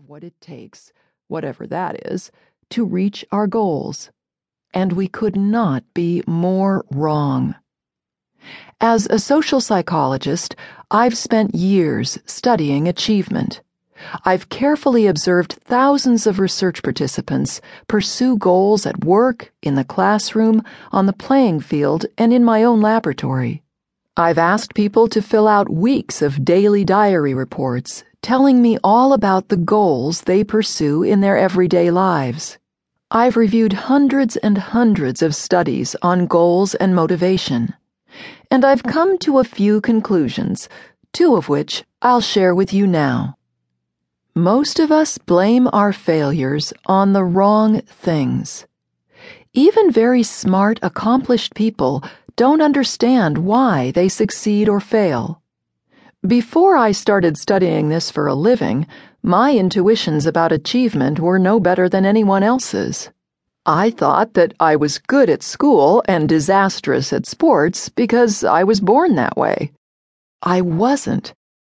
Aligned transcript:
have 0.00 0.08
what 0.08 0.24
it 0.24 0.40
takes, 0.40 0.92
whatever 1.28 1.66
that 1.66 2.06
is, 2.06 2.30
to 2.70 2.86
reach 2.86 3.22
our 3.32 3.46
goals. 3.46 4.10
And 4.72 4.94
we 4.94 5.08
could 5.08 5.36
not 5.36 5.84
be 5.92 6.22
more 6.26 6.86
wrong. 6.90 7.54
As 8.80 9.06
a 9.06 9.18
social 9.18 9.60
psychologist, 9.60 10.56
I've 10.90 11.16
spent 11.16 11.54
years 11.54 12.18
studying 12.24 12.88
achievement. 12.88 13.60
I've 14.24 14.48
carefully 14.48 15.06
observed 15.06 15.58
thousands 15.64 16.26
of 16.26 16.38
research 16.38 16.82
participants 16.82 17.60
pursue 17.86 18.38
goals 18.38 18.86
at 18.86 19.04
work, 19.04 19.52
in 19.60 19.74
the 19.74 19.84
classroom, 19.84 20.62
on 20.92 21.04
the 21.04 21.12
playing 21.12 21.60
field, 21.60 22.06
and 22.16 22.32
in 22.32 22.42
my 22.42 22.62
own 22.62 22.80
laboratory. 22.80 23.62
I've 24.16 24.38
asked 24.38 24.74
people 24.74 25.06
to 25.08 25.22
fill 25.22 25.46
out 25.46 25.72
weeks 25.72 26.20
of 26.20 26.44
daily 26.44 26.84
diary 26.84 27.32
reports, 27.32 28.02
telling 28.22 28.60
me 28.60 28.76
all 28.82 29.12
about 29.12 29.48
the 29.48 29.56
goals 29.56 30.22
they 30.22 30.42
pursue 30.42 31.04
in 31.04 31.20
their 31.20 31.38
everyday 31.38 31.92
lives. 31.92 32.58
I've 33.12 33.36
reviewed 33.36 33.72
hundreds 33.72 34.36
and 34.36 34.58
hundreds 34.58 35.22
of 35.22 35.34
studies 35.34 35.94
on 36.02 36.26
goals 36.26 36.74
and 36.74 36.94
motivation, 36.94 37.74
and 38.50 38.64
I've 38.64 38.82
come 38.82 39.16
to 39.18 39.38
a 39.38 39.44
few 39.44 39.80
conclusions, 39.80 40.68
two 41.12 41.36
of 41.36 41.48
which 41.48 41.84
I'll 42.02 42.20
share 42.20 42.54
with 42.54 42.72
you 42.72 42.88
now. 42.88 43.36
Most 44.34 44.80
of 44.80 44.90
us 44.90 45.18
blame 45.18 45.68
our 45.72 45.92
failures 45.92 46.72
on 46.86 47.12
the 47.12 47.24
wrong 47.24 47.80
things. 47.82 48.66
Even 49.52 49.90
very 49.90 50.22
smart, 50.22 50.78
accomplished 50.80 51.54
people 51.54 52.04
don't 52.36 52.62
understand 52.62 53.38
why 53.38 53.90
they 53.90 54.08
succeed 54.08 54.68
or 54.68 54.80
fail. 54.80 55.42
Before 56.26 56.76
I 56.76 56.92
started 56.92 57.38
studying 57.38 57.88
this 57.88 58.10
for 58.10 58.26
a 58.26 58.34
living, 58.34 58.86
my 59.22 59.54
intuitions 59.54 60.26
about 60.26 60.52
achievement 60.52 61.18
were 61.18 61.38
no 61.38 61.58
better 61.58 61.88
than 61.88 62.04
anyone 62.04 62.42
else's. 62.42 63.10
I 63.64 63.90
thought 63.90 64.34
that 64.34 64.54
I 64.60 64.76
was 64.76 64.98
good 64.98 65.30
at 65.30 65.42
school 65.42 66.02
and 66.06 66.28
disastrous 66.28 67.12
at 67.12 67.26
sports 67.26 67.88
because 67.88 68.44
I 68.44 68.64
was 68.64 68.80
born 68.80 69.14
that 69.16 69.36
way. 69.36 69.72
I 70.42 70.60
wasn't. 70.60 71.34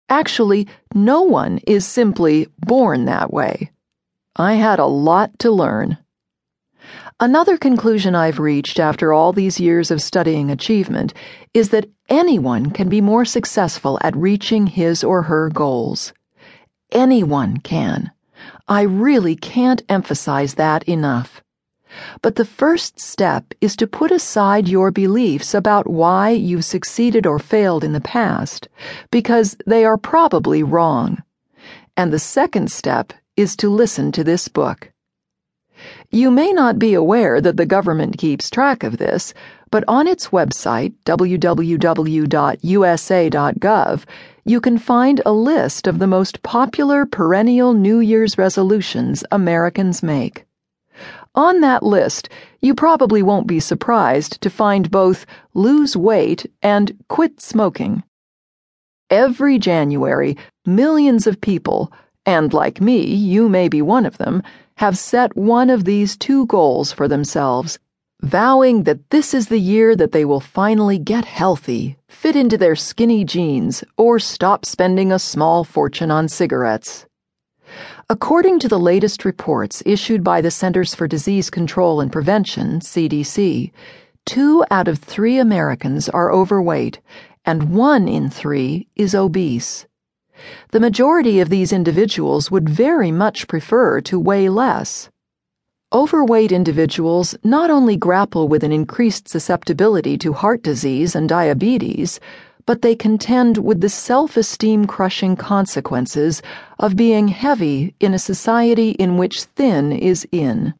Actually, 0.09 0.67
no 0.93 1.21
one 1.21 1.59
is 1.67 1.85
simply 1.85 2.47
born 2.59 3.05
that 3.05 3.31
way. 3.33 3.71
I 4.35 4.53
had 4.53 4.79
a 4.79 4.85
lot 4.85 5.37
to 5.39 5.51
learn. 5.51 5.97
Another 7.21 7.57
conclusion 7.57 8.13
I've 8.13 8.39
reached 8.39 8.77
after 8.77 9.13
all 9.13 9.31
these 9.31 9.57
years 9.57 9.89
of 9.89 10.01
studying 10.01 10.51
achievement 10.51 11.13
is 11.53 11.69
that 11.69 11.89
anyone 12.09 12.71
can 12.71 12.89
be 12.89 12.99
more 12.99 13.23
successful 13.23 13.97
at 14.01 14.17
reaching 14.17 14.67
his 14.67 15.01
or 15.01 15.21
her 15.21 15.47
goals. 15.47 16.11
Anyone 16.91 17.55
can. 17.59 18.11
I 18.67 18.81
really 18.81 19.37
can't 19.37 19.81
emphasize 19.87 20.55
that 20.55 20.83
enough. 20.89 21.41
But 22.21 22.35
the 22.35 22.43
first 22.43 22.99
step 22.99 23.53
is 23.61 23.77
to 23.77 23.87
put 23.87 24.11
aside 24.11 24.67
your 24.67 24.91
beliefs 24.91 25.53
about 25.53 25.87
why 25.87 26.31
you've 26.31 26.65
succeeded 26.65 27.25
or 27.25 27.39
failed 27.39 27.85
in 27.85 27.93
the 27.93 28.01
past, 28.01 28.67
because 29.09 29.55
they 29.65 29.85
are 29.85 29.97
probably 29.97 30.63
wrong. 30.63 31.23
And 31.95 32.11
the 32.11 32.19
second 32.19 32.73
step 32.73 33.13
is 33.37 33.55
to 33.55 33.69
listen 33.69 34.11
to 34.11 34.23
this 34.25 34.49
book. 34.49 34.91
You 36.11 36.31
may 36.31 36.51
not 36.51 36.79
be 36.79 36.93
aware 36.93 37.41
that 37.41 37.57
the 37.57 37.65
government 37.65 38.17
keeps 38.17 38.49
track 38.49 38.83
of 38.83 38.97
this, 38.97 39.33
but 39.71 39.83
on 39.87 40.07
its 40.07 40.29
website, 40.29 40.93
www.usa.gov, 41.05 41.75
you 44.45 44.61
can 44.61 44.77
find 44.77 45.21
a 45.25 45.33
list 45.33 45.87
of 45.87 45.99
the 45.99 46.07
most 46.07 46.43
popular 46.43 47.05
perennial 47.05 47.73
New 47.73 47.99
Year's 47.99 48.37
resolutions 48.37 49.23
Americans 49.31 50.03
make. 50.03 50.45
On 51.35 51.59
that 51.61 51.83
list, 51.83 52.29
you 52.61 52.73
probably 52.73 53.21
won't 53.21 53.47
be 53.47 53.59
surprised 53.59 54.39
to 54.41 54.49
find 54.49 54.89
both 54.89 55.25
lose 55.53 55.97
weight 55.97 56.45
and 56.61 56.97
quit 57.09 57.41
smoking. 57.41 58.03
Every 59.09 59.59
January, 59.59 60.37
millions 60.65 61.27
of 61.27 61.41
people, 61.41 61.91
and 62.25 62.53
like 62.53 62.81
me, 62.81 63.05
you 63.05 63.47
may 63.47 63.67
be 63.67 63.81
one 63.81 64.05
of 64.05 64.17
them, 64.17 64.41
have 64.77 64.97
set 64.97 65.35
one 65.35 65.69
of 65.69 65.85
these 65.85 66.17
two 66.17 66.45
goals 66.47 66.91
for 66.91 67.07
themselves, 67.07 67.79
vowing 68.21 68.83
that 68.83 69.09
this 69.09 69.33
is 69.33 69.47
the 69.47 69.59
year 69.59 69.95
that 69.95 70.11
they 70.11 70.25
will 70.25 70.39
finally 70.39 70.97
get 70.97 71.25
healthy, 71.25 71.97
fit 72.09 72.35
into 72.35 72.57
their 72.57 72.75
skinny 72.75 73.23
jeans, 73.23 73.83
or 73.97 74.19
stop 74.19 74.65
spending 74.65 75.11
a 75.11 75.19
small 75.19 75.63
fortune 75.63 76.11
on 76.11 76.27
cigarettes. 76.27 77.05
According 78.09 78.59
to 78.59 78.67
the 78.67 78.79
latest 78.79 79.25
reports 79.25 79.81
issued 79.85 80.23
by 80.23 80.41
the 80.41 80.51
Centers 80.51 80.93
for 80.93 81.07
Disease 81.07 81.49
Control 81.49 82.01
and 82.01 82.11
Prevention, 82.11 82.79
CDC, 82.79 83.71
two 84.25 84.65
out 84.69 84.87
of 84.87 84.99
three 84.99 85.39
Americans 85.39 86.09
are 86.09 86.31
overweight, 86.31 86.99
and 87.45 87.73
one 87.73 88.07
in 88.07 88.29
three 88.29 88.87
is 88.95 89.15
obese. 89.15 89.85
The 90.71 90.79
majority 90.79 91.39
of 91.39 91.49
these 91.49 91.71
individuals 91.71 92.51
would 92.51 92.69
very 92.69 93.11
much 93.11 93.47
prefer 93.47 94.01
to 94.01 94.19
weigh 94.19 94.49
less. 94.49 95.09
Overweight 95.93 96.51
individuals 96.51 97.35
not 97.43 97.69
only 97.69 97.95
grapple 97.95 98.47
with 98.47 98.63
an 98.63 98.71
increased 98.71 99.29
susceptibility 99.29 100.17
to 100.17 100.33
heart 100.33 100.63
disease 100.63 101.15
and 101.15 101.29
diabetes, 101.29 102.19
but 102.65 102.81
they 102.81 102.95
contend 102.95 103.59
with 103.59 103.79
the 103.81 103.89
self 103.89 104.35
esteem 104.35 104.87
crushing 104.87 105.35
consequences 105.35 106.41
of 106.79 106.95
being 106.95 107.27
heavy 107.27 107.93
in 107.99 108.13
a 108.13 108.19
society 108.19 108.91
in 108.91 109.17
which 109.17 109.43
thin 109.43 109.91
is 109.91 110.27
in. 110.31 110.73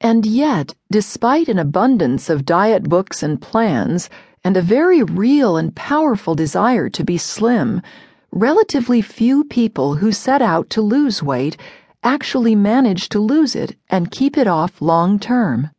And 0.00 0.24
yet, 0.24 0.74
despite 0.92 1.48
an 1.48 1.58
abundance 1.58 2.30
of 2.30 2.44
diet 2.44 2.84
books 2.84 3.22
and 3.22 3.42
plans, 3.42 4.08
and 4.44 4.56
a 4.56 4.62
very 4.62 5.02
real 5.02 5.56
and 5.56 5.74
powerful 5.74 6.36
desire 6.36 6.88
to 6.90 7.04
be 7.04 7.18
slim, 7.18 7.82
relatively 8.30 9.00
few 9.02 9.44
people 9.44 9.94
who 9.96 10.12
set 10.12 10.42
out 10.42 10.70
to 10.70 10.80
lose 10.80 11.22
weight 11.22 11.56
actually 12.02 12.54
manage 12.54 13.08
to 13.08 13.18
lose 13.18 13.56
it 13.56 13.76
and 13.88 14.10
keep 14.10 14.36
it 14.36 14.46
off 14.46 14.80
long 14.80 15.18
term. 15.18 15.70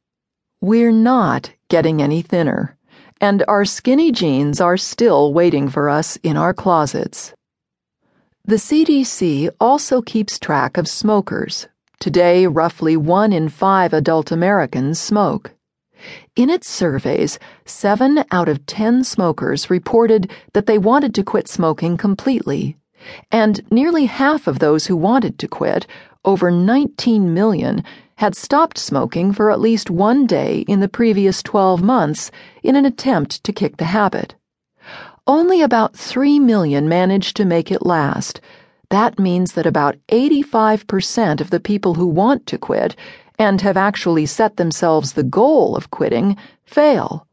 We're 0.62 0.92
not 0.92 1.52
getting 1.70 2.02
any 2.02 2.22
thinner 2.22 2.76
and 3.22 3.44
our 3.48 3.66
skinny 3.66 4.12
jeans 4.12 4.62
are 4.62 4.78
still 4.78 5.34
waiting 5.34 5.70
for 5.70 5.90
us 5.90 6.18
in 6.24 6.38
our 6.38 6.54
closets. 6.54 7.34
The 8.46 8.56
CDC 8.56 9.50
also 9.60 10.02
keeps 10.02 10.40
track 10.40 10.78
of 10.78 10.88
smokers. 10.88 11.68
Today, 12.00 12.48
roughly 12.48 12.96
one 12.96 13.34
in 13.34 13.50
five 13.50 13.94
adult 13.94 14.32
Americans 14.32 15.00
smoke. 15.00 15.52
In 16.36 16.50
its 16.50 16.70
surveys, 16.70 17.40
seven 17.66 18.24
out 18.32 18.50
of 18.50 18.66
ten 18.66 19.04
smokers 19.04 19.70
reported 19.70 20.32
that 20.54 20.66
they 20.66 20.78
wanted 20.78 21.14
to 21.16 21.24
quit 21.24 21.48
smoking 21.48 21.98
completely, 21.98 22.78
and 23.32 23.62
nearly 23.72 24.06
half 24.06 24.48
of 24.48 24.60
those 24.60 24.86
who 24.86 24.96
wanted 24.96 25.40
to 25.40 25.48
quit, 25.48 25.88
over 26.26 26.52
19 26.52 27.34
million, 27.34 27.84
had 28.16 28.36
stopped 28.36 28.78
smoking 28.78 29.32
for 29.32 29.50
at 29.50 29.62
least 29.62 29.90
one 29.90 30.28
day 30.28 30.60
in 30.68 30.82
the 30.82 30.90
previous 30.90 31.42
12 31.42 31.82
months 31.82 32.32
in 32.64 32.76
an 32.76 32.86
attempt 32.86 33.44
to 33.44 33.54
kick 33.54 33.78
the 33.78 33.86
habit. 33.86 34.36
Only 35.26 35.62
about 35.62 35.96
3 35.96 36.40
million 36.40 36.90
managed 36.90 37.38
to 37.38 37.46
make 37.46 37.72
it 37.72 37.86
last. 37.86 38.42
That 38.90 39.20
means 39.20 39.54
that 39.54 39.66
about 39.66 39.96
85% 40.10 41.40
of 41.40 41.52
the 41.52 41.60
people 41.60 41.94
who 41.94 42.08
want 42.08 42.46
to 42.48 42.58
quit 42.58 42.96
and 43.40 43.62
have 43.62 43.78
actually 43.78 44.26
set 44.26 44.58
themselves 44.58 45.14
the 45.14 45.24
goal 45.24 45.76
of 45.76 45.90
quitting 45.90 46.36
fail. 46.66 47.26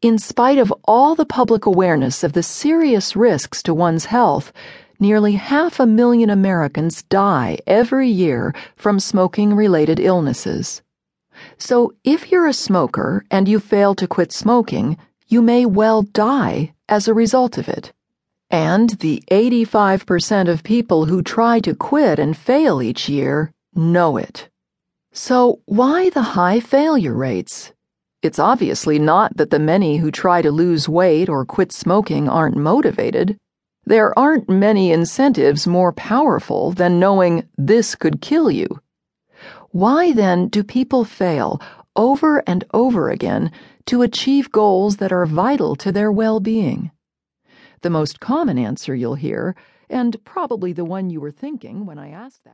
In 0.00 0.18
spite 0.18 0.56
of 0.56 0.72
all 0.84 1.14
the 1.14 1.26
public 1.26 1.66
awareness 1.66 2.24
of 2.24 2.32
the 2.32 2.42
serious 2.42 3.14
risks 3.14 3.62
to 3.64 3.74
one's 3.74 4.06
health, 4.06 4.50
nearly 4.98 5.32
half 5.32 5.78
a 5.78 5.86
million 5.86 6.30
Americans 6.30 7.02
die 7.02 7.58
every 7.66 8.08
year 8.08 8.54
from 8.76 8.98
smoking 8.98 9.54
related 9.54 10.00
illnesses. 10.00 10.80
So, 11.58 11.92
if 12.02 12.32
you're 12.32 12.46
a 12.46 12.54
smoker 12.54 13.22
and 13.30 13.46
you 13.46 13.60
fail 13.60 13.94
to 13.96 14.08
quit 14.08 14.32
smoking, 14.32 14.96
you 15.28 15.42
may 15.42 15.66
well 15.66 16.00
die 16.02 16.72
as 16.88 17.06
a 17.06 17.14
result 17.14 17.58
of 17.58 17.68
it. 17.68 17.92
And 18.48 18.90
the 19.00 19.22
85% 19.30 20.48
of 20.48 20.62
people 20.62 21.04
who 21.04 21.20
try 21.20 21.60
to 21.60 21.74
quit 21.74 22.18
and 22.18 22.34
fail 22.34 22.80
each 22.80 23.08
year 23.10 23.52
know 23.74 24.16
it. 24.16 24.48
So, 25.18 25.62
why 25.64 26.10
the 26.10 26.36
high 26.36 26.60
failure 26.60 27.14
rates? 27.14 27.72
It's 28.20 28.38
obviously 28.38 28.98
not 28.98 29.38
that 29.38 29.48
the 29.48 29.58
many 29.58 29.96
who 29.96 30.10
try 30.10 30.42
to 30.42 30.50
lose 30.50 30.90
weight 30.90 31.30
or 31.30 31.46
quit 31.46 31.72
smoking 31.72 32.28
aren't 32.28 32.58
motivated. 32.58 33.38
There 33.86 34.16
aren't 34.18 34.46
many 34.46 34.92
incentives 34.92 35.66
more 35.66 35.90
powerful 35.94 36.70
than 36.72 37.00
knowing 37.00 37.48
this 37.56 37.94
could 37.94 38.20
kill 38.20 38.50
you. 38.50 38.68
Why 39.70 40.12
then 40.12 40.48
do 40.48 40.62
people 40.62 41.06
fail 41.06 41.62
over 41.96 42.42
and 42.46 42.66
over 42.74 43.08
again 43.08 43.50
to 43.86 44.02
achieve 44.02 44.52
goals 44.52 44.98
that 44.98 45.12
are 45.12 45.24
vital 45.24 45.76
to 45.76 45.90
their 45.90 46.12
well 46.12 46.40
being? 46.40 46.90
The 47.80 47.88
most 47.88 48.20
common 48.20 48.58
answer 48.58 48.94
you'll 48.94 49.14
hear, 49.14 49.56
and 49.88 50.22
probably 50.26 50.74
the 50.74 50.84
one 50.84 51.08
you 51.08 51.22
were 51.22 51.30
thinking 51.30 51.86
when 51.86 51.98
I 51.98 52.10
asked 52.10 52.44
that. 52.44 52.44